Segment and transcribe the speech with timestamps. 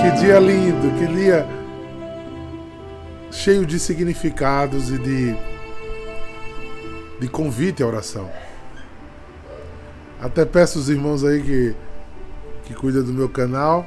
[0.00, 1.46] Que dia lindo, que dia
[3.30, 5.36] cheio de significados e de,
[7.20, 8.30] de convite à oração.
[10.20, 11.76] Até peço os irmãos aí que,
[12.64, 13.86] que cuidam do meu canal,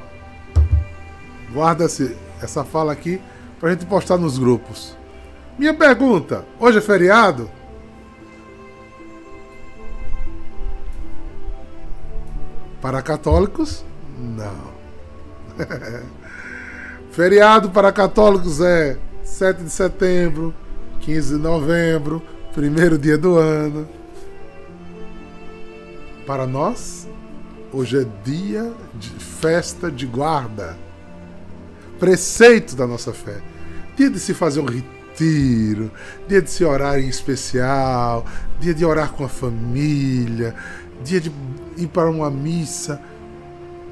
[1.52, 3.20] guarda-se essa fala aqui
[3.58, 4.96] para a gente postar nos grupos.
[5.58, 7.50] Minha pergunta: hoje é feriado?
[12.80, 13.84] Para católicos,
[14.18, 14.71] não.
[17.10, 20.54] Feriado para católicos é 7 de setembro,
[21.00, 22.22] 15 de novembro,
[22.54, 23.88] primeiro dia do ano.
[26.26, 27.08] Para nós,
[27.72, 30.76] hoje é dia de festa de guarda,
[31.98, 33.40] preceito da nossa fé.
[33.96, 35.90] Dia de se fazer um retiro,
[36.26, 38.24] dia de se orar em especial,
[38.58, 40.54] dia de orar com a família,
[41.04, 41.30] dia de
[41.76, 43.00] ir para uma missa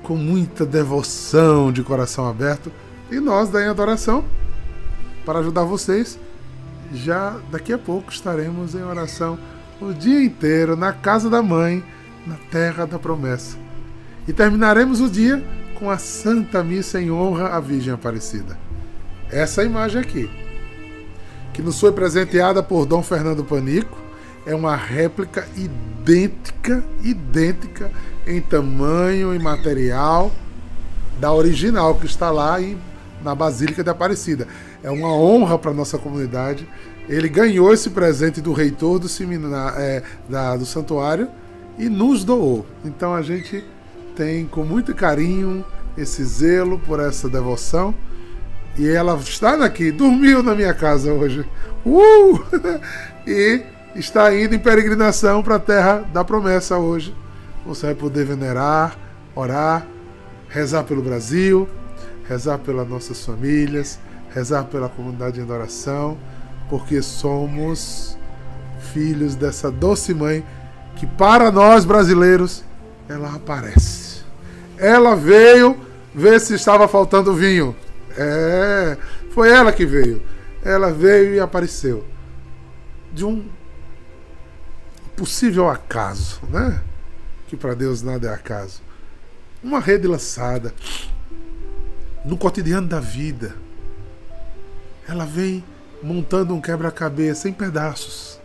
[0.03, 2.71] com muita devoção, de coração aberto.
[3.11, 4.25] E nós da Adoração,
[5.25, 6.19] para ajudar vocês,
[6.93, 9.39] já daqui a pouco estaremos em oração
[9.81, 11.83] o dia inteiro na casa da mãe,
[12.27, 13.57] na terra da promessa.
[14.27, 15.43] E terminaremos o dia
[15.79, 18.59] com a Santa Missa em honra à Virgem Aparecida.
[19.31, 20.31] Essa imagem aqui,
[21.53, 24.00] que nos foi presenteada por Dom Fernando Panico,
[24.47, 27.91] é uma réplica idêntica, idêntica
[28.27, 30.31] em tamanho e material
[31.19, 32.79] da original que está lá em,
[33.23, 34.49] na Basílica de Aparecida.
[34.83, 36.67] É uma honra para nossa comunidade.
[37.09, 41.29] Ele ganhou esse presente do reitor do, seminário, é, da, do santuário
[41.79, 42.65] e nos doou.
[42.85, 43.65] Então a gente
[44.17, 45.65] tem com muito carinho
[45.97, 47.95] esse zelo por essa devoção.
[48.79, 51.45] E ela está aqui, dormiu na minha casa hoje.
[51.85, 52.41] Uh!
[53.27, 53.63] e
[53.95, 57.15] está indo em peregrinação para a terra da promessa hoje.
[57.67, 58.97] Você vai poder venerar,
[59.35, 59.87] orar,
[60.49, 61.69] rezar pelo Brasil,
[62.29, 63.99] rezar pelas nossas famílias,
[64.33, 66.17] rezar pela comunidade de adoração,
[66.69, 68.17] porque somos
[68.93, 70.45] filhos dessa doce mãe
[70.97, 72.65] que para nós brasileiros
[73.09, 74.23] ela aparece.
[74.79, 75.77] Ela veio
[76.15, 77.75] ver se estava faltando vinho.
[78.17, 78.97] É,
[79.31, 80.23] foi ela que veio.
[80.65, 82.05] Ela veio e apareceu.
[83.13, 83.45] De um
[85.21, 86.81] possível acaso, né?
[87.47, 88.81] Que para Deus nada é acaso.
[89.63, 90.73] Uma rede lançada
[92.25, 93.55] no cotidiano da vida.
[95.07, 95.63] Ela vem
[96.03, 98.41] montando um quebra-cabeça em pedaços.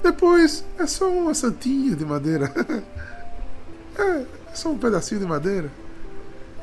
[0.00, 2.54] Depois é só uma santinha de madeira.
[3.98, 5.72] é, é só um pedacinho de madeira.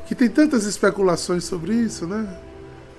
[0.06, 2.26] Que tem tantas especulações sobre isso, né?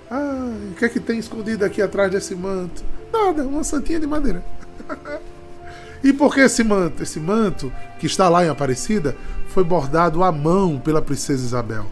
[0.08, 2.84] Ah, o que é que tem escondido aqui atrás desse manto?
[3.12, 4.44] Nada, uma santinha de madeira.
[6.02, 7.02] e por que esse manto?
[7.02, 9.16] Esse manto que está lá em Aparecida
[9.48, 11.86] foi bordado à mão pela princesa Isabel,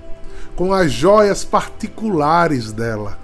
[0.55, 3.19] com as joias particulares dela.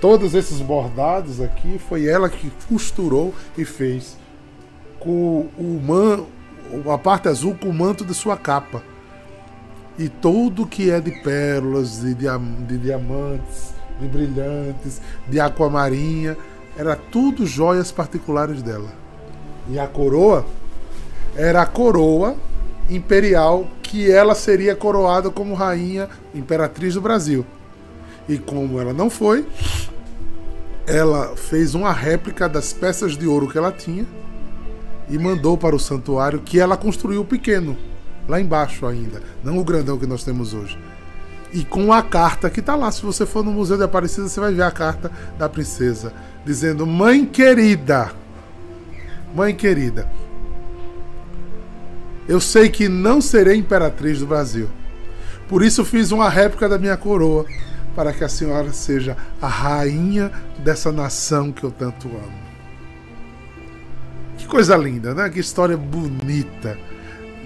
[0.00, 4.18] Todos esses bordados aqui foi ela que costurou e fez
[4.98, 6.24] com o man,
[6.92, 8.82] a parte azul com o manto de sua capa.
[9.98, 16.36] E tudo que é de pérolas, de, de diamantes, de brilhantes, de aquamarinha,
[16.76, 18.88] era tudo joias particulares dela.
[19.68, 20.44] E a coroa
[21.36, 22.36] era a coroa
[22.88, 27.44] imperial que ela seria coroada como rainha imperatriz do Brasil.
[28.28, 29.46] E como ela não foi,
[30.86, 34.06] ela fez uma réplica das peças de ouro que ela tinha
[35.08, 37.76] e mandou para o santuário que ela construiu pequeno,
[38.28, 40.78] lá embaixo ainda, não o grandão que nós temos hoje
[41.52, 42.90] e com a carta que está lá.
[42.90, 46.12] Se você for no Museu de Aparecida, você vai ver a carta da princesa
[46.44, 48.12] dizendo: Mãe querida,
[49.34, 50.08] mãe querida,
[52.28, 54.68] eu sei que não serei imperatriz do Brasil.
[55.48, 57.44] Por isso fiz uma réplica da minha coroa,
[57.94, 62.42] para que a senhora seja a rainha dessa nação que eu tanto amo.
[64.38, 65.28] Que coisa linda, né?
[65.28, 66.78] Que história bonita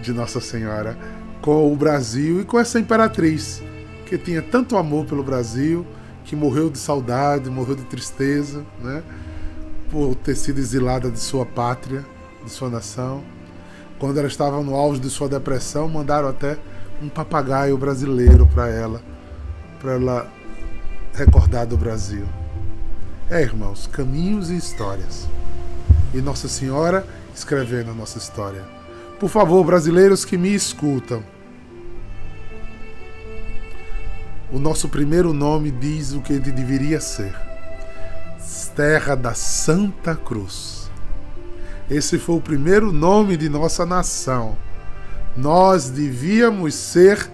[0.00, 0.96] de Nossa Senhora
[1.42, 3.62] com o Brasil e com essa imperatriz
[4.06, 5.84] que tinha tanto amor pelo Brasil,
[6.24, 9.02] que morreu de saudade, morreu de tristeza, né?
[9.90, 12.04] Por ter sido exilada de sua pátria,
[12.44, 13.22] de sua nação.
[13.98, 16.56] Quando ela estava no auge de sua depressão, mandaram até
[17.02, 19.02] um papagaio brasileiro para ela,
[19.80, 20.32] para ela
[21.12, 22.24] recordar do Brasil.
[23.28, 25.26] É, irmãos, caminhos e histórias.
[26.14, 28.62] E Nossa Senhora escrevendo a nossa história.
[29.20, 31.22] Por favor, brasileiros que me escutam,
[34.56, 37.36] o nosso primeiro nome diz o que ele deveria ser:
[38.74, 40.90] Terra da Santa Cruz.
[41.90, 44.56] Esse foi o primeiro nome de nossa nação,
[45.36, 47.30] nós devíamos ser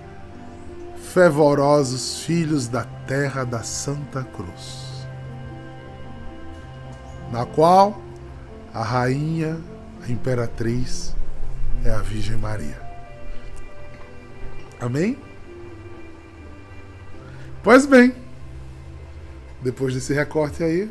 [1.13, 5.07] fervorosos filhos da terra da Santa Cruz,
[7.31, 8.03] na qual
[8.75, 9.59] a rainha,
[10.05, 11.15] a imperatriz,
[11.85, 12.81] é a Virgem Maria.
[14.81, 15.17] Amém?
[17.63, 18.13] Pois bem,
[19.63, 20.91] depois desse recorte aí,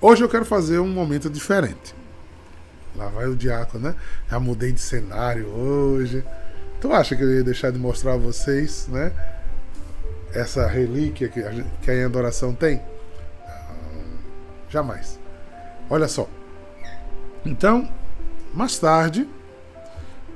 [0.00, 1.92] hoje eu quero fazer um momento diferente.
[2.94, 3.96] Lá vai o diácono, né?
[4.30, 6.24] Já mudei de cenário hoje.
[6.80, 9.12] Tu acha que eu ia deixar de mostrar a vocês, né?
[10.32, 12.80] Essa relíquia que a, a adoração tem?
[14.70, 15.18] Jamais.
[15.90, 16.28] Olha só.
[17.44, 17.90] Então,
[18.54, 19.28] mais tarde,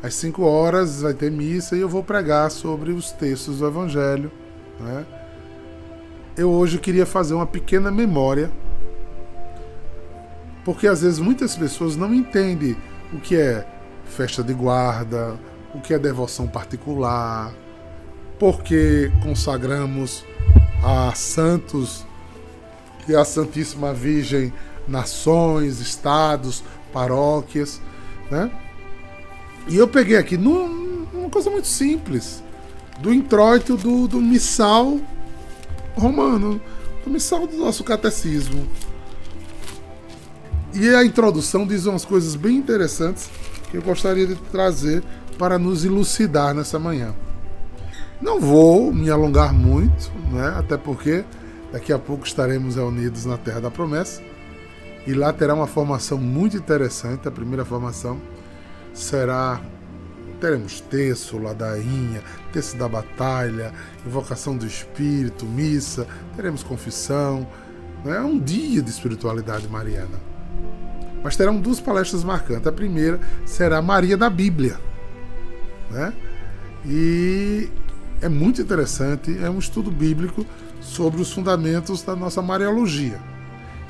[0.02, 4.32] às 5 horas, vai ter missa e eu vou pregar sobre os textos do Evangelho.
[4.80, 5.06] Né?
[6.40, 8.50] Eu hoje queria fazer uma pequena memória,
[10.64, 12.78] porque às vezes muitas pessoas não entendem
[13.12, 13.69] o que é
[14.06, 15.38] festa de guarda,
[15.75, 17.52] o que é devoção particular,
[18.38, 20.25] porque consagramos
[20.82, 22.06] a santos
[23.06, 24.50] e a Santíssima Virgem
[24.88, 27.82] nações, estados, paróquias,
[28.31, 28.50] né?
[29.69, 32.42] E eu peguei aqui num, uma coisa muito simples,
[32.98, 34.98] do introito do, do missal
[35.96, 36.60] romano,
[37.04, 38.66] do missal do nosso catecismo.
[40.72, 43.31] E a introdução diz umas coisas bem interessantes
[43.70, 45.02] que eu gostaria de trazer
[45.38, 47.14] para nos elucidar nessa manhã.
[48.20, 50.54] Não vou me alongar muito, né?
[50.56, 51.25] até porque
[51.72, 54.22] daqui a pouco estaremos reunidos na Terra da Promessa
[55.06, 57.26] e lá terá uma formação muito interessante.
[57.26, 58.20] A primeira formação
[58.92, 59.60] será
[60.40, 62.22] teremos terço, ladainha,
[62.52, 63.72] terço da batalha,
[64.06, 66.06] invocação do Espírito, missa,
[66.37, 67.46] teremos confissão.
[68.04, 68.20] É né?
[68.20, 70.19] um dia de espiritualidade mariana.
[71.22, 72.66] Mas terão duas palestras marcantes.
[72.66, 74.78] A primeira será Maria da Bíblia
[75.90, 76.12] né?
[76.87, 77.69] E
[78.22, 80.46] é muito interessante, é um estudo bíblico
[80.81, 83.20] sobre os fundamentos da nossa Mariologia.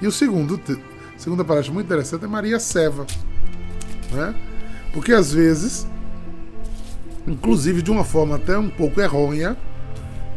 [0.00, 0.58] E o segundo,
[1.17, 3.06] segunda palestra muito interessante é Maria Seva,
[4.12, 4.35] né?
[4.93, 5.87] Porque às vezes,
[7.26, 9.56] inclusive de uma forma até um pouco errônea,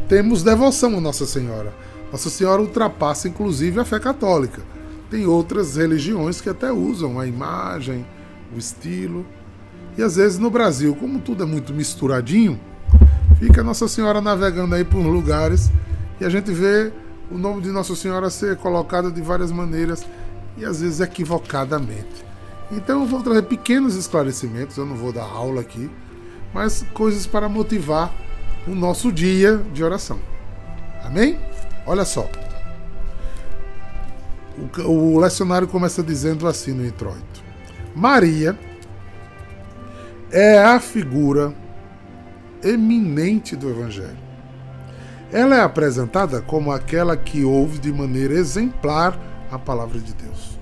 [0.08, 1.72] temos devoção a Nossa Senhora.
[2.10, 4.62] Nossa Senhora ultrapassa inclusive a fé católica.
[5.10, 8.06] Tem outras religiões que até usam a imagem,
[8.54, 9.24] o estilo.
[9.96, 12.60] E às vezes no Brasil, como tudo é muito misturadinho,
[13.38, 15.70] fica Nossa Senhora navegando aí por lugares
[16.20, 16.92] e a gente vê
[17.30, 20.04] o nome de Nossa Senhora ser colocado de várias maneiras
[20.56, 22.24] e às vezes equivocadamente.
[22.70, 25.90] Então eu vou trazer pequenos esclarecimentos, eu não vou dar aula aqui,
[26.54, 28.14] mas coisas para motivar
[28.66, 30.20] o nosso dia de oração.
[31.02, 31.38] Amém?
[31.84, 32.30] Olha só.
[34.86, 37.42] O, o lecionário começa dizendo assim no introito:
[37.94, 38.56] Maria
[40.30, 41.52] é a figura
[42.62, 44.24] eminente do Evangelho.
[45.32, 49.18] Ela é apresentada como aquela que ouve de maneira exemplar
[49.50, 50.58] a palavra de Deus.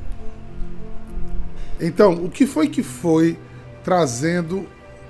[1.79, 3.39] Então, o que foi que foi
[3.85, 4.67] trazendo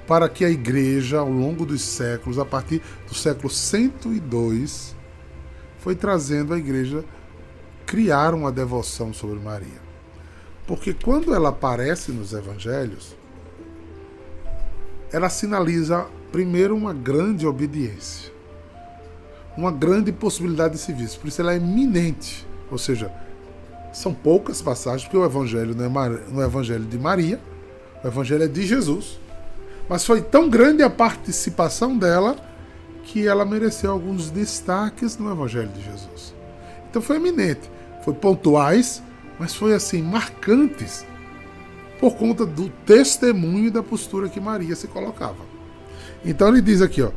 [0.07, 4.95] para que a igreja, ao longo dos séculos, a partir do século 102,
[5.79, 7.05] foi trazendo a igreja
[7.87, 9.83] criar uma devoção sobre Maria?
[10.67, 13.17] Porque quando ela aparece nos evangelhos,
[15.13, 18.33] ela sinaliza, primeiro, uma grande obediência,
[19.57, 21.21] uma grande possibilidade de serviço.
[21.21, 22.47] Por isso ela é eminente.
[22.71, 23.13] Ou seja,
[23.93, 27.39] são poucas passagens, porque o Evangelho não é, no é Evangelho de Maria,
[28.03, 29.21] o Evangelho é de Jesus.
[29.89, 32.37] Mas foi tão grande a participação dela
[33.05, 36.35] que ela mereceu alguns destaques no Evangelho de Jesus.
[36.89, 37.71] Então foi eminente,
[38.05, 39.03] foi pontuais,
[39.39, 41.05] mas foi assim marcantes
[42.01, 45.45] por conta do testemunho e da postura que Maria se colocava.
[46.25, 47.11] Então ele diz aqui, ó,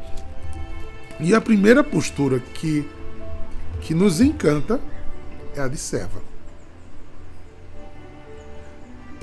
[1.19, 2.87] e a primeira postura que,
[3.81, 4.79] que nos encanta
[5.55, 6.21] é a de serva.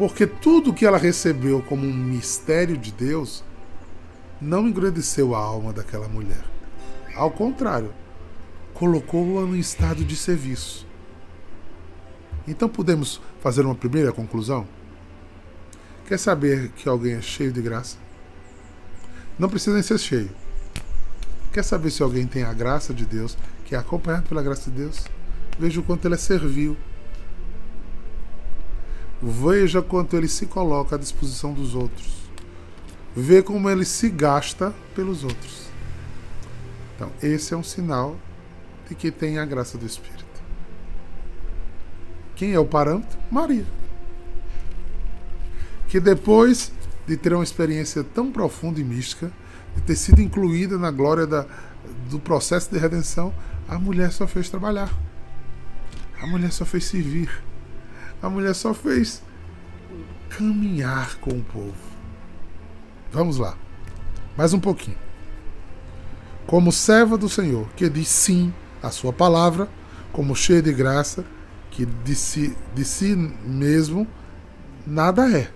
[0.02, 3.44] Porque tudo que ela recebeu como um mistério de Deus
[4.40, 6.44] não engrandeceu a alma daquela mulher.
[7.14, 7.94] Ao contrário,
[8.74, 10.84] colocou-a no estado de serviço.
[12.48, 14.66] Então podemos fazer uma primeira conclusão?
[16.08, 17.96] Quer saber que alguém é cheio de graça?
[19.38, 20.32] Não precisa nem ser cheio.
[21.52, 24.78] Quer saber se alguém tem a graça de Deus, que é acompanhado pela graça de
[24.78, 25.04] Deus?
[25.56, 26.76] Veja o quanto ele é servil.
[29.22, 32.22] Veja quanto ele se coloca à disposição dos outros.
[33.14, 35.68] Vê como ele se gasta pelos outros.
[36.96, 38.16] Então, esse é um sinal
[38.88, 40.24] de que tem a graça do Espírito.
[42.34, 43.18] Quem é o parâmetro?
[43.30, 43.66] Maria
[45.92, 46.72] que depois
[47.06, 49.30] de ter uma experiência tão profunda e mística,
[49.76, 51.44] de ter sido incluída na glória da,
[52.08, 53.30] do processo de redenção,
[53.68, 54.90] a mulher só fez trabalhar.
[56.18, 57.28] A mulher só fez servir.
[58.22, 59.20] A mulher só fez
[60.30, 61.74] caminhar com o povo.
[63.10, 63.56] Vamos lá.
[64.36, 64.96] Mais um pouquinho.
[66.46, 69.68] Como serva do Senhor, que diz sim à sua palavra,
[70.12, 71.24] como cheia de graça,
[71.70, 74.06] que de si, de si mesmo
[74.86, 75.50] nada é,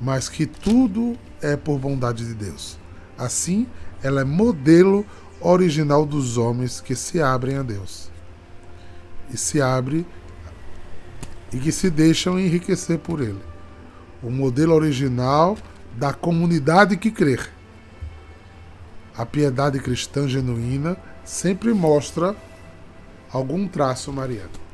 [0.00, 2.78] mas que tudo é por bondade de Deus.
[3.16, 3.66] Assim,
[4.02, 5.04] ela é modelo
[5.40, 8.10] original dos homens que se abrem a Deus.
[9.30, 10.06] E se abre
[11.52, 13.40] e que se deixam enriquecer por ele.
[14.22, 15.56] O modelo original
[15.96, 17.50] da comunidade que crer.
[19.16, 22.36] A piedade cristã genuína sempre mostra
[23.30, 24.68] algum traço mariano.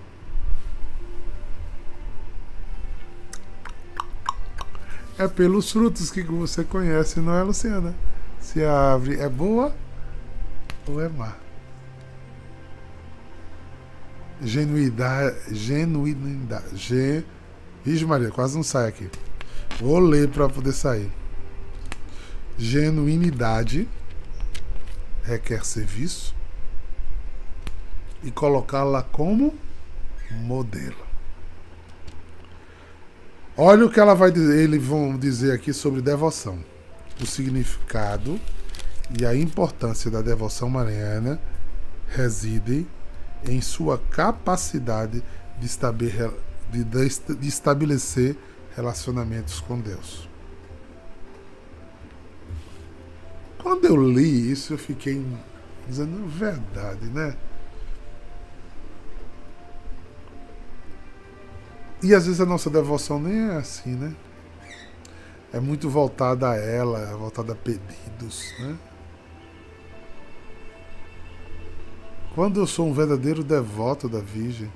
[5.17, 7.95] É pelos frutos que você conhece, não é, Luciana?
[8.41, 9.75] Se a árvore é boa
[10.87, 11.44] ou é má.
[14.43, 15.55] Genuidade.
[15.55, 16.77] Genuidade.
[16.77, 17.25] Gen...
[17.85, 19.11] Ixi, Maria, quase não sai aqui.
[19.81, 21.11] Vou ler para poder sair.
[22.57, 23.89] Genuinidade
[25.25, 26.35] requer serviço
[28.23, 29.55] e colocá-la como
[30.31, 31.05] modelo.
[33.57, 36.59] Olha o que ela vai dizer, eles vão dizer aqui sobre devoção.
[37.21, 38.41] O significado
[39.19, 41.41] e a importância da devoção mariana
[42.09, 42.87] residem
[43.47, 45.23] em sua capacidade
[45.59, 48.37] de, de estabelecer
[48.75, 50.29] relacionamentos com Deus.
[53.59, 55.25] Quando eu li isso, eu fiquei
[55.89, 57.37] dizendo verdade, né?
[62.03, 64.15] E às vezes a nossa devoção nem é assim, né?
[65.51, 68.77] É muito voltada a ela, é voltada a pedidos, né?
[72.35, 74.69] Quando eu sou um verdadeiro devoto da Virgem,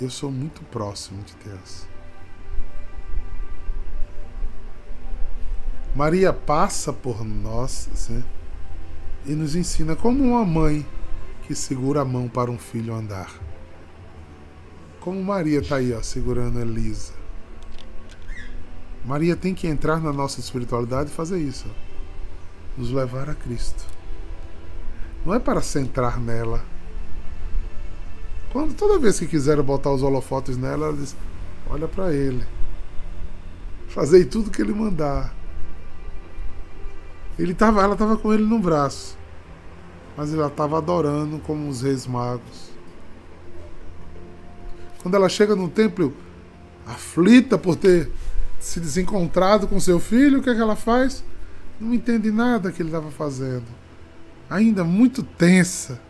[0.00, 1.86] eu sou muito próximo de Deus.
[5.94, 8.24] Maria passa por nós assim,
[9.26, 10.86] e nos ensina como uma mãe
[11.46, 13.30] que segura a mão para um filho andar.
[14.98, 17.12] Como Maria está aí, ó, segurando Elisa.
[19.04, 21.66] Maria tem que entrar na nossa espiritualidade e fazer isso.
[21.68, 23.86] Ó, nos levar a Cristo.
[25.26, 26.64] Não é para centrar nela.
[28.52, 31.16] Quando toda vez que quiseram botar os holofotes nela, ela diz:
[31.68, 32.46] Olha para ele.
[33.88, 35.34] Fazei tudo que ele mandar.
[37.36, 39.18] Ele tava, ela estava com ele no braço.
[40.16, 42.70] Mas ela estava adorando como os reis magos.
[45.02, 46.14] Quando ela chega no templo,
[46.86, 48.12] aflita por ter
[48.60, 51.24] se desencontrado com seu filho, o que, é que ela faz?
[51.80, 53.85] Não entende nada que ele estava fazendo
[54.48, 56.00] ainda muito tensa,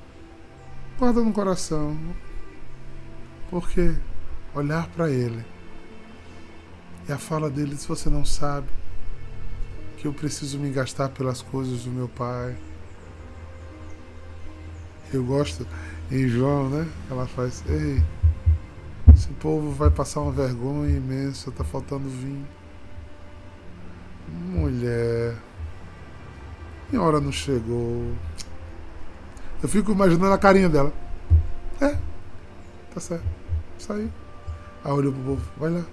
[0.99, 1.97] guarda no coração.
[3.51, 3.95] Porque
[4.55, 5.45] olhar para ele
[7.09, 8.67] e a fala dele, se você não sabe
[9.97, 12.57] que eu preciso me gastar pelas coisas do meu pai.
[15.13, 15.67] Eu gosto
[16.11, 16.87] em João, né?
[17.11, 18.03] Ela faz, ei,
[19.15, 22.47] esse povo vai passar uma vergonha imensa, tá faltando vinho.
[24.29, 25.37] Mulher,
[26.91, 28.13] minha hora não chegou.
[29.63, 30.93] Eu fico imaginando a carinha dela.
[31.81, 31.97] É,
[32.95, 33.25] tá certo.
[33.79, 34.11] Saiu.
[34.85, 35.85] Aí olhou pro povo, vai lá.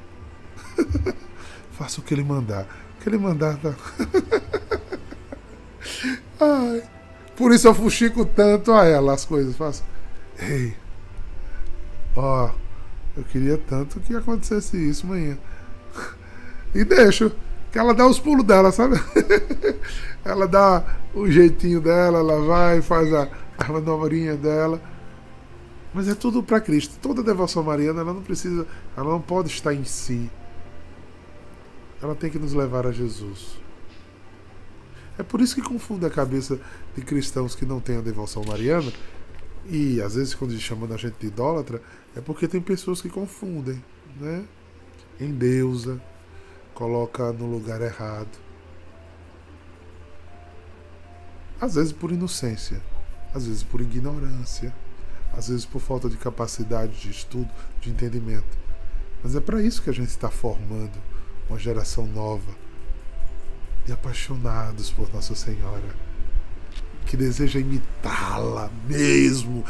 [1.71, 2.67] Faça o que ele mandar.
[2.97, 3.73] O que ele mandar, tá.
[6.39, 6.83] Ai.
[7.35, 9.55] Por isso eu fuxico tanto a ela as coisas.
[9.55, 9.83] Faço.
[10.39, 10.75] Ei.
[12.15, 12.51] Ó,
[13.17, 15.37] eu queria tanto que acontecesse isso amanhã.
[16.75, 17.31] E deixo.
[17.73, 18.97] Que ela dá os pulos dela, sabe?
[20.23, 23.27] ela dá o jeitinho dela, ela vai, faz a,
[23.57, 24.79] a manobrinha dela.
[25.91, 26.99] Mas é tudo para Cristo.
[27.01, 30.29] Toda devoção mariana, ela não precisa, ela não pode estar em si.
[31.99, 33.57] Ela tem que nos levar a Jesus.
[35.17, 36.59] É por isso que confunde a cabeça
[36.95, 38.93] de cristãos que não têm a devoção mariana.
[39.67, 41.81] E às vezes quando chamam a gente de idólatra,
[42.15, 43.83] é porque tem pessoas que confundem,
[44.21, 44.43] né?
[45.19, 45.99] Em deusa,
[46.73, 48.37] coloca no lugar errado.
[51.59, 52.81] Às vezes por inocência,
[53.33, 54.73] às vezes por ignorância,
[55.35, 57.49] às vezes por falta de capacidade de estudo,
[57.79, 58.57] de entendimento.
[59.23, 61.01] Mas é para isso que a gente está formando
[61.49, 62.51] uma geração nova
[63.85, 65.95] de apaixonados por Nossa Senhora,
[67.05, 69.63] que deseja imitá-la mesmo.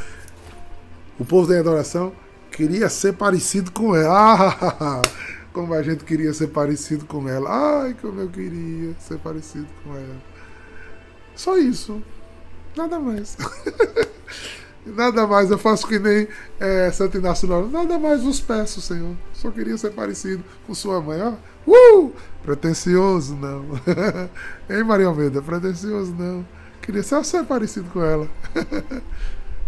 [1.19, 2.13] O povo da adoração
[2.51, 5.01] queria ser parecido com ela.
[5.53, 7.83] Como a gente queria ser parecido com ela.
[7.83, 10.17] Ai, como eu queria ser parecido com ela.
[11.36, 12.01] Só isso.
[12.75, 13.38] Nada mais.
[14.86, 16.27] Nada mais, eu faço que nem
[16.60, 17.67] é, Santo Inácio Loura.
[17.67, 19.15] Nada mais vos peço, Senhor.
[19.31, 21.22] Só queria ser parecido com sua mãe.
[21.22, 21.33] Ó.
[21.65, 22.12] Uh!
[22.43, 23.65] Pretencioso, não.
[24.69, 25.41] hein, Maria Almeida?
[25.41, 26.45] Pretencioso, não.
[26.81, 28.27] Queria só ser parecido com ela.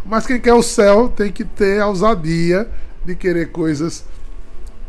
[0.06, 2.70] Mas quem quer o céu tem que ter a ousadia
[3.06, 4.04] de querer coisas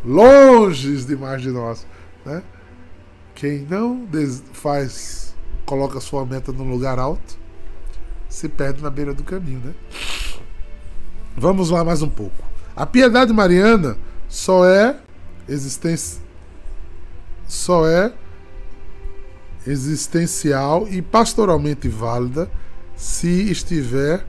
[0.07, 1.87] longe demais de nós.
[2.25, 2.43] Né?
[3.35, 4.07] Quem não
[4.53, 5.35] faz,
[5.67, 7.37] coloca sua meta num lugar alto,
[8.29, 9.75] se perde na beira do caminho, né?
[11.37, 12.45] Vamos lá mais um pouco.
[12.75, 13.97] A piedade mariana
[14.29, 14.97] só é
[15.49, 16.25] existência
[17.47, 18.13] só é
[19.67, 22.51] existencial e pastoralmente válida
[22.97, 24.25] se estiver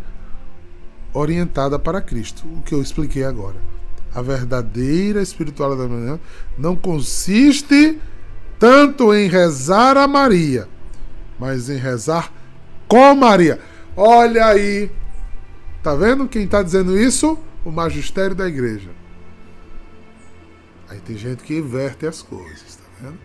[1.13, 3.55] orientada para Cristo, o que eu expliquei agora.
[4.17, 6.19] A verdadeira espiritualidade
[6.57, 8.01] não consiste
[8.57, 10.67] tanto em rezar a Maria,
[11.37, 12.33] mas em rezar
[12.87, 13.61] com Maria.
[13.95, 14.89] Olha aí.
[15.83, 17.37] Tá vendo quem está dizendo isso?
[17.63, 18.89] O magistério da igreja.
[20.89, 23.19] Aí tem gente que inverte as coisas, tá vendo?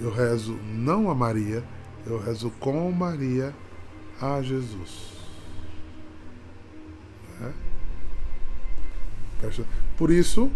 [0.00, 1.62] Eu rezo não a Maria,
[2.04, 3.54] eu rezo com Maria
[4.20, 5.12] a Jesus.
[7.38, 7.52] Né?
[9.96, 10.50] Por isso,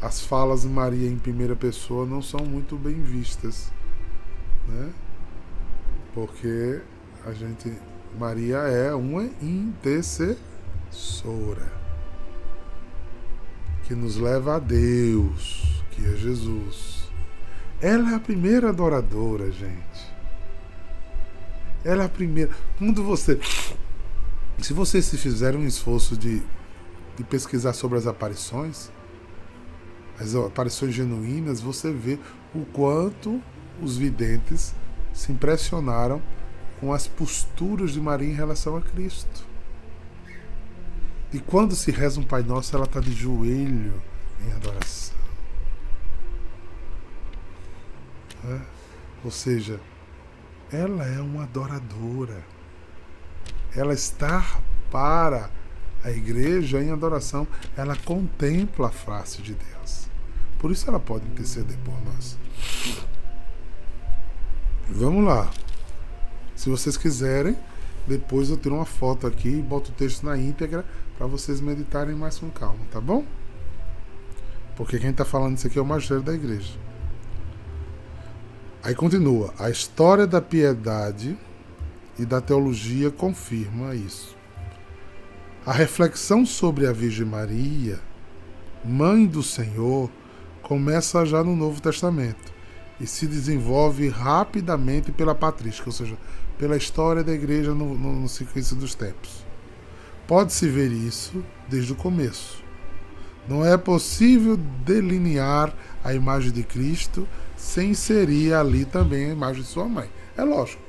[0.00, 3.70] as falas de Maria em primeira pessoa não são muito bem vistas,
[4.68, 4.92] né?
[6.14, 6.80] Porque
[7.24, 7.72] a gente
[8.18, 10.36] Maria é uma intercessora
[13.84, 17.10] que nos leva a Deus, que é Jesus.
[17.80, 20.16] Ela é a primeira adoradora, gente.
[21.84, 22.50] Ela é a primeira.
[22.78, 23.38] Quando você.
[24.60, 26.42] Se você se fizer um esforço de,
[27.16, 28.90] de pesquisar sobre as aparições,
[30.18, 32.18] as aparições genuínas, você vê
[32.54, 33.40] o quanto
[33.82, 34.74] os videntes
[35.12, 36.22] se impressionaram
[36.80, 39.46] com as posturas de Maria em relação a Cristo.
[41.32, 44.00] E quando se reza um Pai Nosso, ela está de joelho
[44.46, 45.16] em adoração.
[48.44, 48.60] É?
[49.24, 49.80] Ou seja,
[50.70, 52.44] ela é uma adoradora.
[53.74, 55.50] Ela está para
[56.06, 57.46] a igreja em adoração.
[57.76, 60.06] Ela contempla a face de Deus.
[60.58, 62.38] Por isso ela pode interceder por nós.
[64.88, 65.50] Vamos lá.
[66.54, 67.56] Se vocês quiserem,
[68.06, 70.84] depois eu tiro uma foto aqui e boto o texto na íntegra
[71.18, 73.24] para vocês meditarem mais com calma, tá bom?
[74.76, 76.72] Porque quem está falando isso aqui é o magistério da igreja.
[78.82, 81.36] Aí continua: a história da piedade
[82.18, 84.35] e da teologia confirma isso.
[85.66, 87.98] A reflexão sobre a Virgem Maria,
[88.84, 90.08] mãe do Senhor,
[90.62, 92.54] começa já no Novo Testamento
[93.00, 96.16] e se desenvolve rapidamente pela patrística, ou seja,
[96.56, 99.44] pela história da igreja no, no, no sequência dos tempos.
[100.28, 102.62] Pode-se ver isso desde o começo.
[103.48, 105.74] Não é possível delinear
[106.04, 107.26] a imagem de Cristo
[107.56, 110.08] sem inserir ali também a imagem de sua mãe.
[110.36, 110.80] É lógico.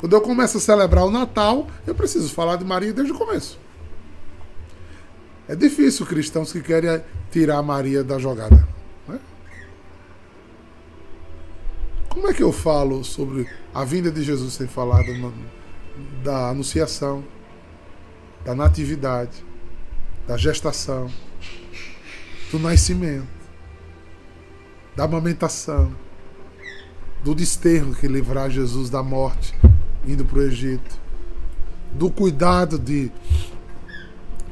[0.00, 3.62] Quando eu começo a celebrar o Natal, eu preciso falar de Maria desde o começo.
[5.48, 8.66] É difícil cristãos que querem tirar Maria da jogada.
[9.06, 9.20] Né?
[12.08, 15.02] Como é que eu falo sobre a vinda de Jesus sem falar
[16.22, 17.24] da anunciação,
[18.44, 19.44] da natividade,
[20.26, 21.10] da gestação,
[22.50, 23.26] do nascimento,
[24.96, 25.94] da amamentação,
[27.22, 29.54] do desterro que livrar Jesus da morte
[30.06, 31.00] indo para o Egito,
[31.92, 33.10] do cuidado de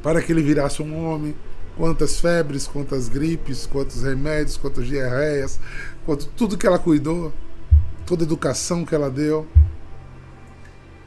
[0.03, 1.33] para que ele virasse um homem,
[1.77, 5.59] quantas febres, quantas gripes, quantos remédios, quantas diarreias,
[6.05, 7.33] quanto tudo que ela cuidou
[8.05, 9.47] toda a educação que ela deu,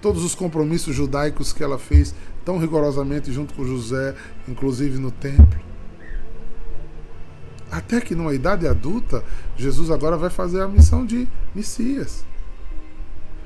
[0.01, 4.15] todos os compromissos judaicos que ela fez tão rigorosamente junto com José,
[4.49, 5.61] inclusive no templo.
[7.71, 9.23] Até que numa idade adulta,
[9.57, 12.25] Jesus agora vai fazer a missão de Messias.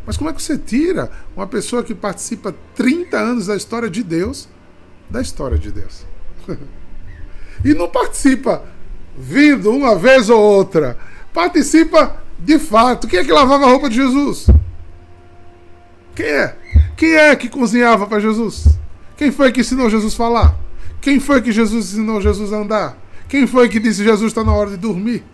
[0.06, 4.02] Mas como é que você tira uma pessoa que participa 30 anos da história de
[4.02, 4.48] Deus
[5.10, 6.06] da história de Deus?
[7.64, 8.64] e não participa
[9.16, 10.96] vindo uma vez ou outra,
[11.32, 14.46] participa de fato, quem é que lavava a roupa de Jesus?
[16.14, 16.56] Quem é?
[16.96, 18.78] Quem é que cozinhava para Jesus?
[19.16, 20.58] Quem foi que ensinou Jesus a falar?
[21.00, 22.98] Quem foi que Jesus ensinou Jesus a andar?
[23.28, 25.24] Quem foi que disse Jesus está na hora de dormir?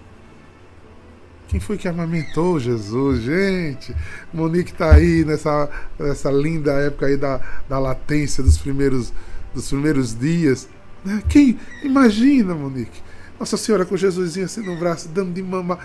[1.48, 3.22] Quem foi que amamentou Jesus?
[3.22, 3.94] Gente,
[4.32, 9.12] Monique está aí nessa, nessa linda época aí da, da latência dos primeiros,
[9.56, 10.68] dos primeiros dias.
[11.04, 11.22] Né?
[11.28, 11.58] Quem?
[11.82, 13.02] Imagina, Monique.
[13.40, 15.78] Nossa Senhora com Jesusinho assim no braço, dando de mamar.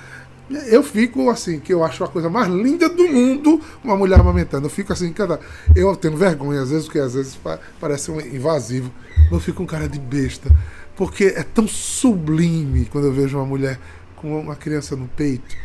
[0.68, 4.66] Eu fico assim, que eu acho a coisa mais linda do mundo, uma mulher amamentando.
[4.66, 5.40] Eu fico assim, cada.
[5.74, 7.40] Eu tenho vergonha às vezes, porque às vezes
[7.80, 8.92] parece um invasivo.
[9.32, 10.54] Eu fico com cara de besta.
[10.96, 13.80] Porque é tão sublime quando eu vejo uma mulher
[14.18, 15.56] com uma criança no peito.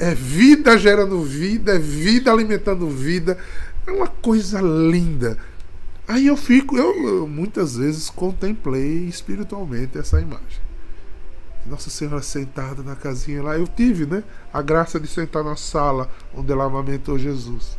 [0.00, 3.38] É vida gerando vida, é vida alimentando vida.
[3.86, 5.38] É uma coisa linda.
[6.06, 10.62] Aí eu fico, eu, eu muitas vezes contemplei espiritualmente essa imagem.
[11.66, 13.56] Nossa Senhora sentada na casinha lá.
[13.56, 14.22] Eu tive, né?
[14.52, 17.78] A graça de sentar na sala onde ela amamentou Jesus.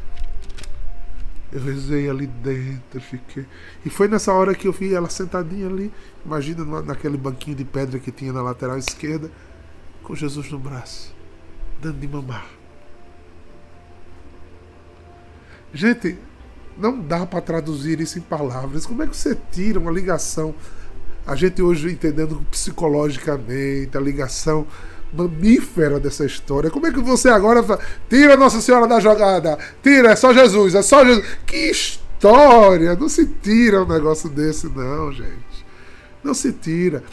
[1.53, 3.45] Eu rezei ali dentro, fiquei.
[3.85, 5.93] E foi nessa hora que eu vi ela sentadinha ali.
[6.25, 9.29] Imagina naquele banquinho de pedra que tinha na lateral esquerda,
[10.01, 11.15] com Jesus no braço,
[11.79, 12.49] dando de mamar.
[15.71, 16.17] Gente,
[16.77, 18.85] não dá para traduzir isso em palavras.
[18.85, 20.53] Como é que você tira uma ligação
[21.25, 24.67] a gente hoje entendendo psicologicamente a ligação
[25.11, 26.69] mamífera dessa história.
[26.69, 30.75] Como é que você agora fala, tira Nossa Senhora da jogada, tira, é só Jesus,
[30.75, 31.25] é só Jesus.
[31.45, 32.95] Que história!
[32.95, 35.65] Não se tira um negócio desse, não, gente.
[36.23, 37.03] Não se tira.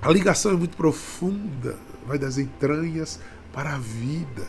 [0.00, 3.20] A ligação é muito profunda, vai das entranhas
[3.52, 4.44] para a vida.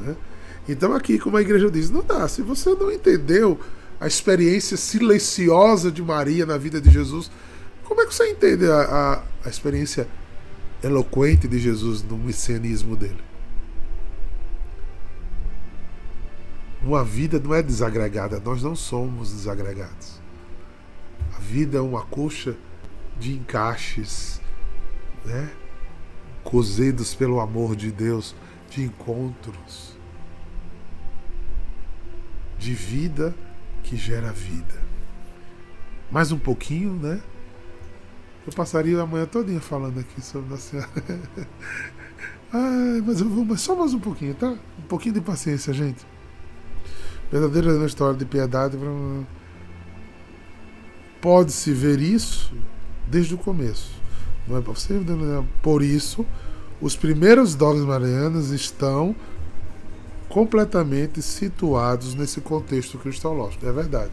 [0.00, 0.16] Né?
[0.68, 2.26] Então, aqui, como a igreja diz, não dá.
[2.28, 3.58] Se você não entendeu
[4.00, 7.30] a experiência silenciosa de Maria na vida de Jesus,
[7.84, 10.08] como é que você entende a, a, a experiência
[10.82, 13.24] eloquente de Jesus no messianismo dele?
[16.82, 20.20] Uma vida não é desagregada, nós não somos desagregados.
[21.36, 22.56] A vida é uma coxa
[23.18, 24.40] de encaixes,
[25.24, 25.50] né?
[26.44, 28.34] cozidos pelo amor de Deus,
[28.70, 29.95] de encontros,
[32.58, 33.34] de vida
[33.82, 34.74] que gera vida.
[36.10, 37.20] Mais um pouquinho, né?
[38.46, 40.88] Eu passaria a manhã todinha falando aqui sobre a senhora.
[42.52, 44.48] Ai, mas eu vou mas só mais um pouquinho, tá?
[44.78, 46.06] Um pouquinho de paciência, gente.
[47.30, 48.78] Verdadeira história de piedade.
[51.20, 52.54] Pode-se ver isso
[53.08, 53.90] desde o começo.
[54.46, 55.16] Não é possível.
[55.16, 55.44] Né?
[55.60, 56.24] Por isso,
[56.80, 59.14] os primeiros dogmas marianos estão
[60.36, 63.66] completamente situados nesse contexto cristológico.
[63.66, 64.12] É verdade.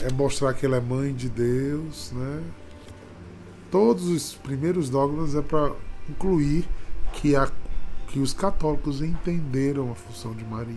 [0.00, 2.42] É mostrar que ela é mãe de Deus, né?
[3.70, 5.72] todos os primeiros dogmas é para
[6.08, 6.68] incluir
[7.12, 7.48] que, a,
[8.08, 10.74] que os católicos entenderam a função de Maria.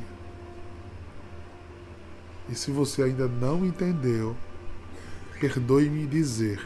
[2.47, 4.37] E se você ainda não entendeu,
[5.39, 6.63] perdoe-me dizer,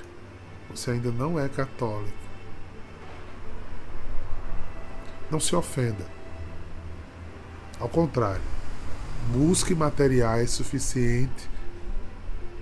[0.69, 2.17] você ainda não é católico.
[5.31, 6.20] Não se ofenda.
[7.81, 8.41] Ao contrário,
[9.33, 11.51] busque materiais suficientes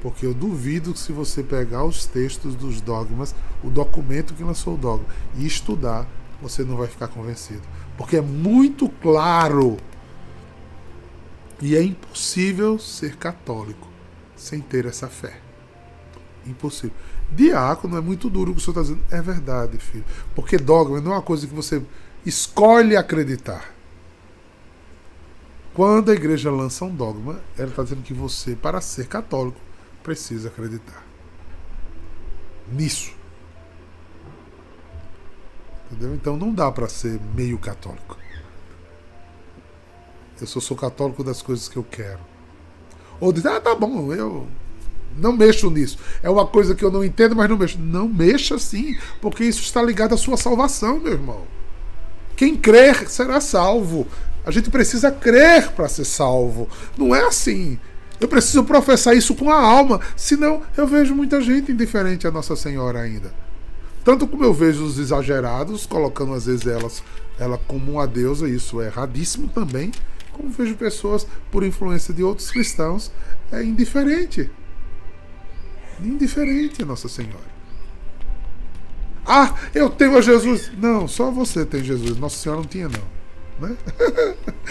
[0.02, 4.76] porque eu duvido que se você pegar os textos dos dogmas, o documento que lançou
[4.76, 5.06] o dogma,
[5.36, 6.08] e estudar,
[6.42, 7.62] você não vai ficar convencido.
[7.98, 9.78] Porque é muito claro.
[11.62, 13.88] E é impossível ser católico
[14.36, 15.38] sem ter essa fé.
[16.48, 16.96] Impossível.
[17.30, 19.04] Diácono é muito duro o que o senhor está dizendo.
[19.12, 20.06] É verdade, filho.
[20.34, 21.82] Porque dogma não é uma coisa que você
[22.26, 23.79] escolhe acreditar.
[25.80, 29.62] Quando a igreja lança um dogma, ela está dizendo que você, para ser católico,
[30.04, 31.06] precisa acreditar
[32.70, 33.14] nisso.
[35.90, 36.14] Entendeu?
[36.16, 38.18] Então não dá para ser meio católico.
[40.42, 42.20] Eu só sou católico das coisas que eu quero.
[43.18, 44.50] Ou dizer, ah, tá bom, eu
[45.16, 45.98] não mexo nisso.
[46.22, 47.80] É uma coisa que eu não entendo, mas não mexo.
[47.80, 51.48] Não mexa sim, porque isso está ligado à sua salvação, meu irmão.
[52.36, 54.06] Quem crer será salvo.
[54.50, 56.68] A gente precisa crer para ser salvo.
[56.98, 57.80] Não é assim.
[58.20, 62.56] Eu preciso professar isso com a alma, senão eu vejo muita gente indiferente a Nossa
[62.56, 63.32] Senhora ainda.
[64.04, 67.04] Tanto como eu vejo os exagerados, colocando às vezes elas,
[67.38, 69.92] ela como uma deusa, isso é erradíssimo também,
[70.34, 73.12] como vejo pessoas, por influência de outros cristãos,
[73.52, 74.50] é indiferente.
[76.04, 77.50] Indiferente a Nossa Senhora.
[79.28, 80.72] Ah, eu tenho a Jesus.
[80.76, 82.18] Não, só você tem Jesus.
[82.18, 83.19] Nossa Senhora não tinha, não.
[83.60, 83.76] Né?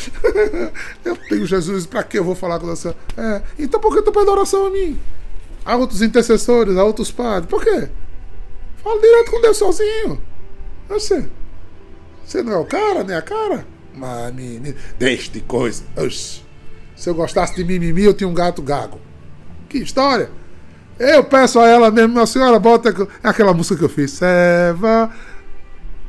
[1.05, 2.95] eu tenho Jesus, para que eu vou falar com você?
[3.17, 4.99] É, então por que tu pede oração a mim?
[5.65, 7.51] Há outros intercessores, há outros padres.
[7.51, 7.89] Por quê?
[8.83, 10.21] Fala direto com Deus sozinho.
[10.89, 11.29] Você.
[12.25, 13.67] Você não é o cara, nem a cara?
[13.95, 15.83] Mas, menino, de coisa.
[15.97, 16.43] Oxi.
[16.97, 19.01] Se eu gostasse de mimimi, eu tinha um gato gago.
[19.69, 20.31] Que história!
[20.99, 24.13] Eu peço a ela mesmo, minha senhora, bota aquela música que eu fiz.
[24.13, 25.11] Seva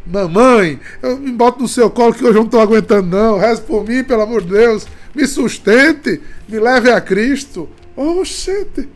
[0.10, 3.38] Mamãe, eu me boto no seu colo que hoje eu não estou aguentando, não.
[3.38, 4.88] Reze por mim, pelo amor de Deus.
[5.13, 7.69] Me sustente, me leve a Cristo.
[7.95, 8.89] Oxente.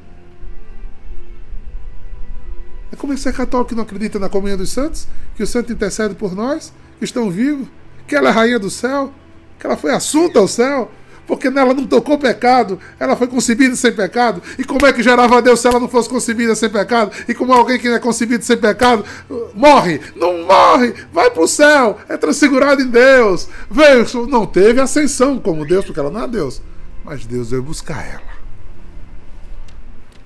[2.91, 5.71] É como é ser católico que não acredita na comunhão dos santos, que o santo
[5.71, 7.67] intercede por nós, que estão vivos,
[8.07, 9.13] que ela é rainha do céu,
[9.59, 10.91] que ela foi assunta ao céu,
[11.25, 14.41] porque nela não tocou pecado, ela foi concebida sem pecado.
[14.57, 17.11] E como é que gerava Deus se ela não fosse concebida sem pecado?
[17.27, 19.05] E como alguém que não é concebido sem pecado
[19.53, 20.01] morre?
[20.15, 23.47] Não morre, vai para o céu, é transfigurado em Deus.
[23.69, 26.61] Veio, não teve ascensão como Deus, porque ela não é Deus.
[27.03, 28.33] Mas Deus veio buscar ela.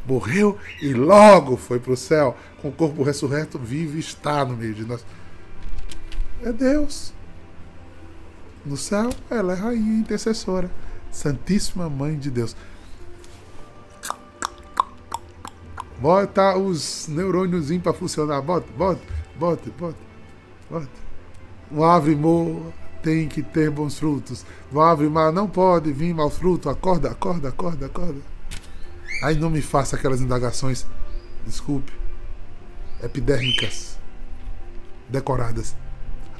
[0.08, 4.56] Morreu e logo foi para o céu, com o corpo ressurreto, vive e está no
[4.56, 5.06] meio de nós.
[6.44, 7.14] É Deus.
[8.66, 10.70] No céu, ela é rainha intercessora.
[11.18, 12.56] Santíssima Mãe de Deus.
[16.00, 18.40] Bota os neurônios para funcionar.
[18.40, 19.02] Bota, bota,
[19.36, 19.98] bota, bota,
[20.70, 20.90] bota.
[21.72, 24.46] Uma árvore boa tem que ter bons frutos.
[24.72, 26.70] Uma árvore má não pode vir mau fruto.
[26.70, 28.22] Acorda, acorda, acorda, acorda.
[29.24, 30.86] Aí não me faça aquelas indagações,
[31.48, 31.92] desculpe,
[33.02, 33.98] epidérmicas,
[35.10, 35.76] decoradas.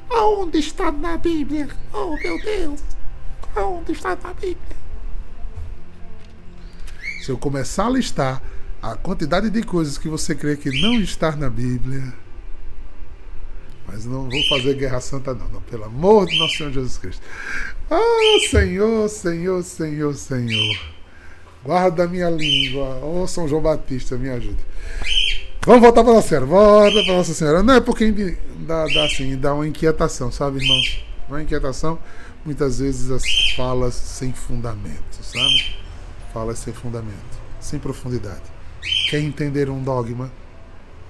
[0.08, 1.68] Aonde está na Bíblia?
[1.92, 2.97] Oh meu Deus!
[3.58, 4.76] Aonde está na Bíblia?
[7.20, 8.42] Se eu começar a listar
[8.80, 12.14] a quantidade de coisas que você crê que não está na Bíblia,
[13.86, 17.22] mas não vou fazer guerra santa, não, não pelo amor de nosso Senhor Jesus Cristo.
[17.90, 20.78] Oh, Senhor, Senhor, Senhor, Senhor.
[21.64, 23.00] Guarda a minha língua.
[23.02, 24.64] Ô, oh, São João Batista, me ajude.
[25.66, 26.46] Vamos voltar para Nossa Senhora.
[26.46, 27.62] Volta para Nossa Senhora.
[27.62, 31.04] Não é porque dá, dá, assim, dá uma inquietação, sabe, irmãos?
[31.28, 31.98] Uma inquietação,
[32.48, 33.22] muitas vezes as
[33.54, 35.76] falas sem fundamento, sabe?
[36.32, 38.44] Falas sem fundamento, sem profundidade.
[39.10, 40.32] Quer entender um dogma?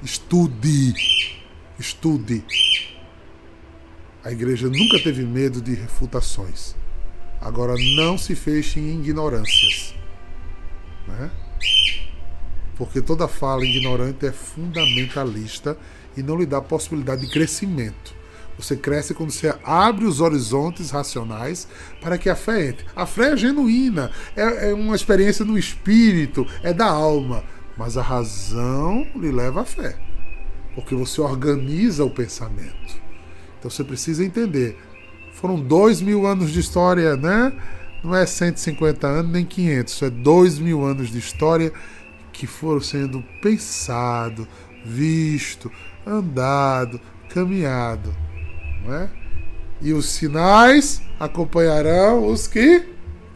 [0.03, 0.95] Estude.
[1.79, 2.45] Estude.
[4.25, 6.75] A igreja nunca teve medo de refutações.
[7.41, 9.95] Agora não se feche em ignorâncias.
[11.07, 11.31] Né?
[12.77, 15.79] Porque toda fala ignorante é fundamentalista
[16.17, 18.18] e não lhe dá possibilidade de crescimento.
[18.59, 21.69] Você cresce quando você abre os horizontes racionais
[22.01, 22.87] para que a fé entre.
[22.95, 27.45] A fé é genuína, é, é uma experiência no espírito, é da alma.
[27.77, 29.97] Mas a razão lhe leva à fé.
[30.75, 33.01] Porque você organiza o pensamento.
[33.59, 34.77] Então você precisa entender.
[35.33, 37.53] Foram dois mil anos de história, né?
[38.03, 41.73] Não é 150 anos nem 500, isso é 2 mil anos de história
[42.33, 44.47] que foram sendo pensado,
[44.85, 45.71] visto,
[46.07, 48.15] andado, caminhado,
[48.87, 49.09] é?
[49.81, 52.85] E os sinais acompanharão os que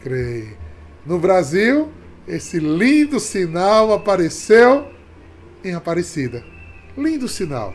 [0.02, 0.56] creem.
[1.04, 1.90] No Brasil,
[2.26, 4.88] esse lindo sinal apareceu
[5.64, 6.44] em Aparecida.
[6.96, 7.74] Lindo sinal.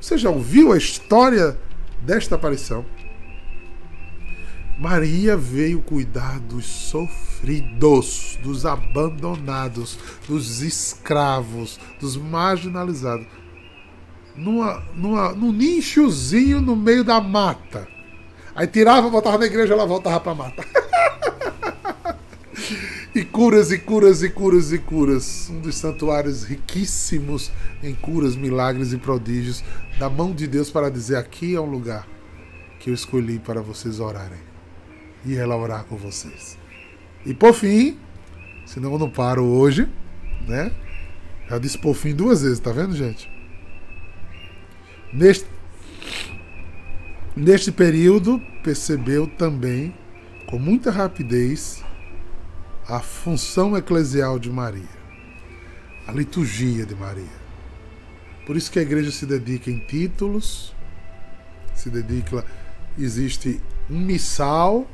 [0.00, 1.58] Você já ouviu a história
[2.00, 2.84] desta aparição?
[4.78, 13.26] Maria veio cuidar dos sofridos, dos abandonados, dos escravos, dos marginalizados.
[14.36, 17.86] Numa, numa, num nichozinho no meio da mata.
[18.54, 20.64] Aí tirava, voltava na igreja, ela voltava para a mata.
[23.14, 25.50] e curas, e curas, e curas, e curas.
[25.50, 27.50] Um dos santuários riquíssimos
[27.82, 29.64] em curas, milagres e prodígios
[29.98, 32.06] da mão de Deus para dizer: aqui é um lugar
[32.78, 34.40] que eu escolhi para vocês orarem
[35.24, 36.58] e ela orar com vocês.
[37.24, 37.98] E por fim,
[38.66, 39.88] senão eu não paro hoje,
[40.46, 40.72] né?
[41.48, 43.31] Já disse por fim duas vezes, tá vendo, gente?
[45.12, 45.46] Neste,
[47.36, 49.94] neste período, percebeu também,
[50.46, 51.84] com muita rapidez,
[52.88, 54.88] a função eclesial de Maria,
[56.06, 57.42] a liturgia de Maria.
[58.46, 60.74] Por isso que a igreja se dedica em títulos,
[61.74, 62.44] se dedica,
[62.98, 64.86] existe um missal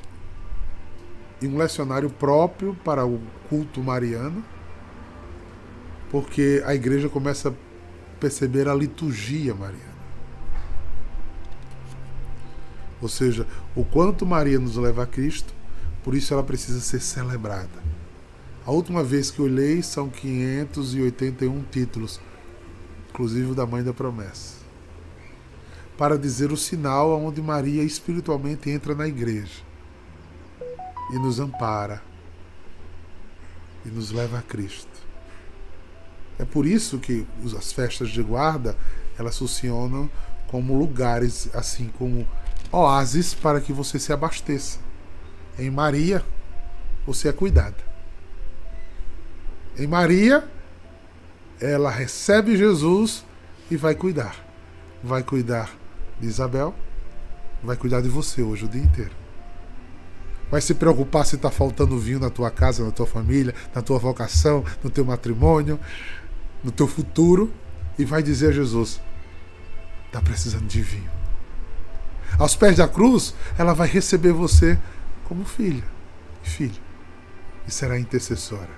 [1.41, 4.45] e um lecionário próprio para o culto mariano,
[6.11, 7.53] porque a igreja começa a
[8.19, 9.98] perceber a liturgia mariana.
[13.01, 15.55] Ou seja, o quanto Maria nos leva a Cristo,
[16.03, 17.89] por isso ela precisa ser celebrada.
[18.67, 22.21] A última vez que olhei são 581 títulos,
[23.11, 24.57] inclusive o da Mãe da Promessa,
[25.97, 29.63] para dizer o sinal aonde Maria espiritualmente entra na igreja
[31.11, 32.03] e nos ampara
[33.85, 34.89] e nos leva a Cristo.
[36.39, 38.77] É por isso que as festas de guarda
[39.19, 40.09] elas funcionam
[40.47, 42.27] como lugares, assim como
[42.71, 44.79] oásis para que você se abasteça.
[45.59, 46.25] Em Maria,
[47.07, 47.77] você é cuidada.
[49.77, 50.49] Em Maria,
[51.61, 53.25] ela recebe Jesus
[53.71, 54.37] e vai cuidar.
[55.03, 55.71] Vai cuidar
[56.21, 56.75] de Isabel,
[57.63, 59.29] vai cuidar de você hoje o dia inteiro
[60.51, 63.99] vai se preocupar se está faltando vinho na tua casa, na tua família, na tua
[63.99, 65.79] vocação, no teu matrimônio,
[66.63, 67.53] no teu futuro.
[67.99, 69.01] e vai dizer a Jesus:
[70.07, 71.18] está precisando de vinho.
[72.37, 74.79] Aos pés da cruz, ela vai receber você
[75.25, 75.85] como filha
[76.45, 76.81] e filho
[77.67, 78.71] e será intercessora.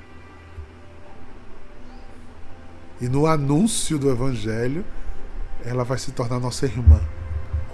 [3.01, 4.85] E no anúncio do Evangelho,
[5.65, 7.01] ela vai se tornar nossa irmã,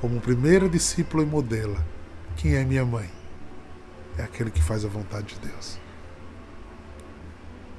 [0.00, 1.84] como primeira discípula e modela.
[2.36, 3.10] Quem é minha mãe?
[4.18, 5.78] É aquele que faz a vontade de Deus.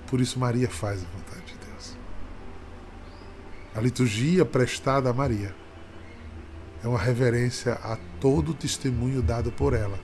[0.08, 1.98] Por isso, Maria faz a vontade de Deus.
[3.76, 5.56] A liturgia prestada a Maria
[6.88, 10.00] é uma reverência a todo o testemunho dado por ela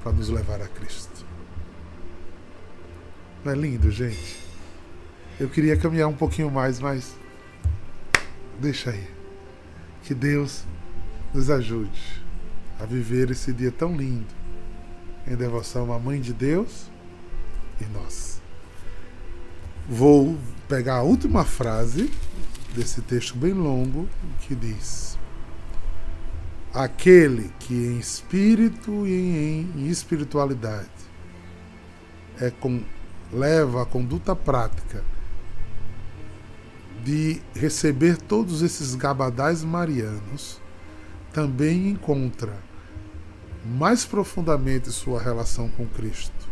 [0.00, 1.26] para nos levar a Cristo.
[3.44, 4.38] Não é lindo, gente?
[5.40, 7.16] Eu queria caminhar um pouquinho mais, mas
[8.60, 9.08] deixa aí.
[10.04, 10.64] Que Deus
[11.34, 12.22] nos ajude
[12.78, 14.32] a viver esse dia tão lindo
[15.26, 16.88] em devoção à Mãe de Deus
[17.80, 18.40] e nós.
[19.88, 22.08] Vou pegar a última frase
[22.72, 24.08] desse texto bem longo
[24.42, 25.18] que diz:
[26.74, 30.88] Aquele que em espírito e em espiritualidade
[32.40, 32.82] é com,
[33.30, 35.04] leva a conduta prática
[37.04, 40.60] de receber todos esses gabadais marianos,
[41.32, 42.56] também encontra
[43.64, 46.48] mais profundamente sua relação com Cristo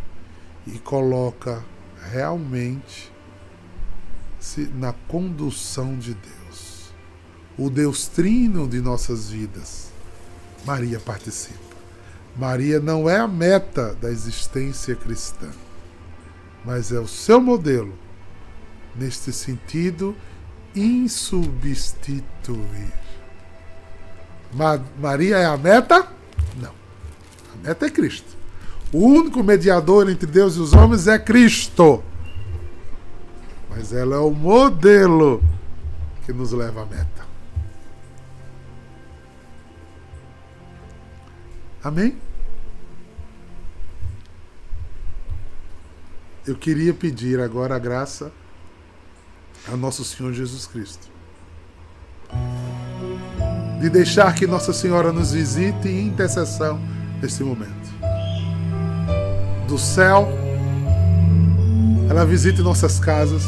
[0.67, 1.63] e coloca
[2.11, 3.11] realmente
[4.39, 6.93] se na condução de Deus.
[7.57, 9.90] O Deus trino de nossas vidas.
[10.65, 11.59] Maria participa.
[12.35, 15.49] Maria não é a meta da existência cristã,
[16.63, 17.93] mas é o seu modelo
[18.95, 20.15] neste sentido
[20.75, 22.93] insubstituir.
[24.53, 26.07] Ma Maria é a meta?
[26.57, 26.73] Não.
[27.53, 28.37] A meta é Cristo.
[28.93, 32.03] O único mediador entre Deus e os homens é Cristo.
[33.69, 35.41] Mas ela é o modelo
[36.25, 37.20] que nos leva à meta.
[41.83, 42.15] Amém?
[46.45, 48.31] Eu queria pedir agora a graça
[49.71, 51.07] a nosso Senhor Jesus Cristo.
[53.79, 56.79] De deixar que Nossa Senhora nos visite em intercessão
[57.21, 57.89] nesse momento.
[59.67, 60.27] Do céu,
[62.09, 63.43] ela visite nossas casas,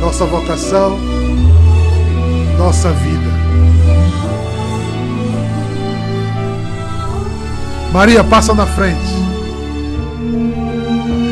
[0.00, 0.98] nossa vocação,
[2.58, 3.29] nossa vida.
[7.92, 8.98] Maria, passa na frente.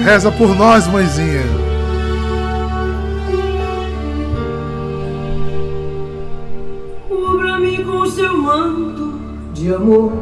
[0.04, 1.68] Reza por nós, mãezinha.
[9.68, 10.12] de amor.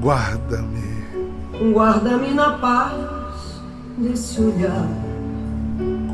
[0.00, 1.72] Guarda-me.
[1.72, 3.60] Guarda-me na paz
[3.98, 4.88] desse olhar.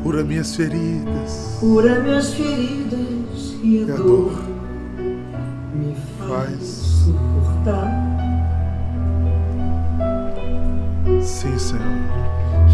[0.03, 1.57] Cura minhas feridas.
[1.59, 4.43] Cura minhas feridas e a, e a dor, dor
[5.73, 8.00] me faz suportar.
[11.41, 11.81] Sim, Senhor.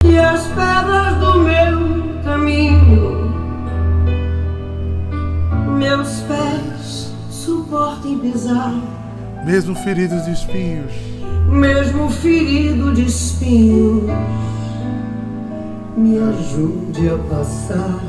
[0.02, 3.34] Que as pedras do meu caminho,
[5.78, 8.74] meus pés suportem pisar
[9.46, 10.92] mesmo ferido de espinhos,
[11.48, 14.04] mesmo ferido de espinhos,
[15.96, 18.00] me ajude a passar.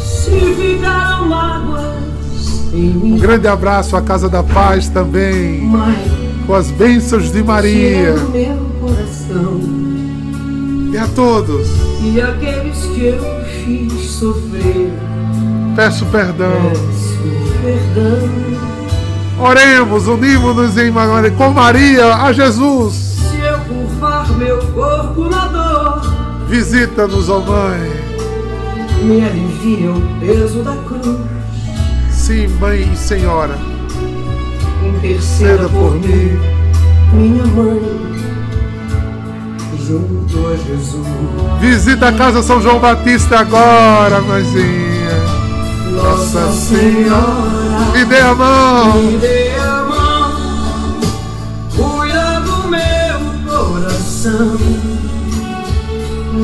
[0.00, 6.17] Se ficaram mágoas em mim, um grande abraço à Casa da Paz também, Mãe,
[6.48, 8.14] com as bênçãos de Maria.
[8.32, 9.60] Meu coração,
[10.90, 11.68] e a todos.
[12.00, 14.90] E aqueles que eu fiz sofrer.
[15.76, 16.72] Peço perdão.
[16.72, 17.18] Peço
[17.62, 18.48] perdão.
[19.38, 22.94] Oremos, unimos-nos em Maria, com Maria a Jesus.
[22.94, 26.00] Se eu curvar meu corpo na dor,
[26.48, 27.90] visita-nos, ó Mãe.
[29.02, 31.18] Me alivia o peso da cruz.
[32.10, 33.77] Sim, Mãe e Senhora.
[34.98, 36.36] Interceda por, mim,
[37.12, 37.80] minha mãe.
[39.86, 41.06] Junto a Jesus.
[41.60, 44.98] Visita a casa São João Batista agora, mãezinha.
[45.92, 51.00] Nossa Senhora, me dê a mão, me dê a mão,
[51.76, 54.58] cuida do meu coração,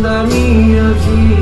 [0.01, 1.34] da minha vida,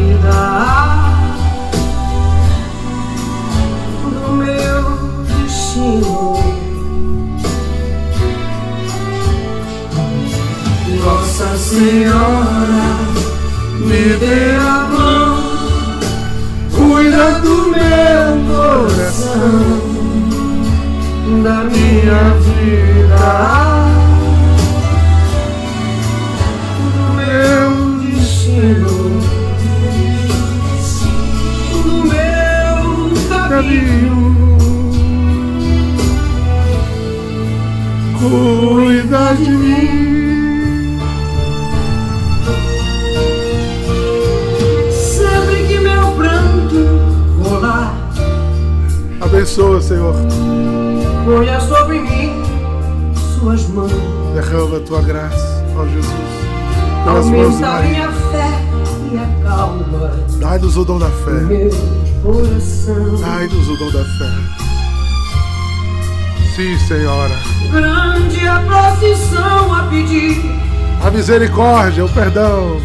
[71.05, 72.81] A misericórdia, o perdão.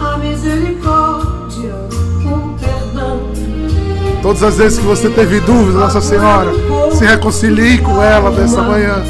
[0.00, 1.74] a misericórdia,
[2.24, 3.20] o perdão.
[4.20, 6.50] Todas as vezes que você teve dúvida, Nossa Senhora,
[6.92, 9.02] se reconcilie com ela nessa manhã.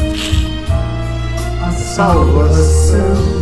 [1.62, 3.33] a salvação.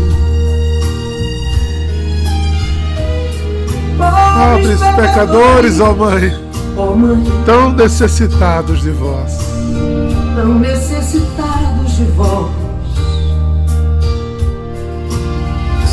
[3.98, 6.34] Pobres pecadores, ó Mãe,
[6.76, 9.38] ó Mãe, tão necessitados de vós.
[10.34, 12.59] tão necessitados de vós.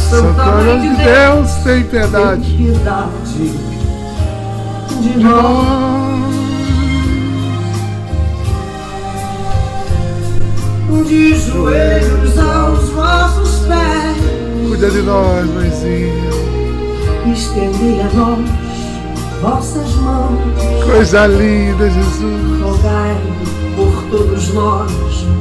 [0.10, 3.52] Santa Mãe de Deus, tem piedade tem piedade
[5.02, 6.18] de nós.
[11.08, 14.18] De joelhos aos vossos pés,
[14.68, 16.30] Cuida de nós, Mãezinha.
[17.32, 18.40] estendei a nós
[19.42, 20.40] vossas mãos.
[20.86, 22.62] Coisa linda, Jesus.
[22.62, 23.18] Rogai
[24.10, 24.92] todos nós,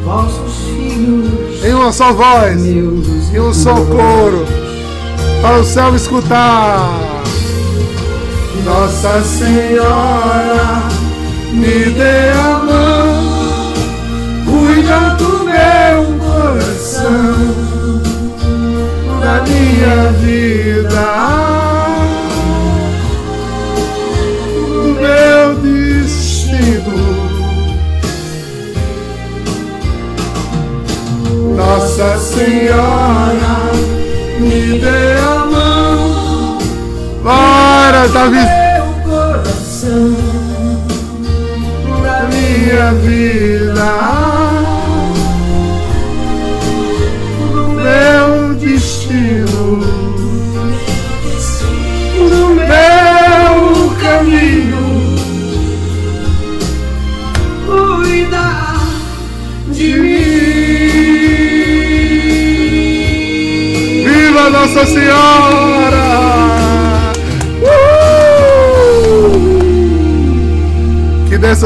[0.05, 4.45] vossos filhos, Em uma só voz, em um só coro,
[5.43, 6.91] para o céu escutar.
[8.65, 10.83] Nossa Senhora,
[11.53, 13.16] me dê a mão,
[38.27, 38.66] Hafiz.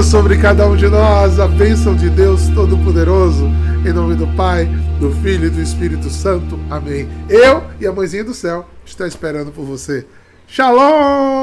[0.02, 3.44] Sobre cada um de nós a bênção de Deus Todo-Poderoso,
[3.86, 4.66] em nome do Pai,
[4.98, 6.58] do Filho e do Espírito Santo.
[6.70, 7.08] Amém.
[7.28, 10.06] Eu e a mãezinha do céu estão esperando por você.
[10.46, 11.39] Shalom!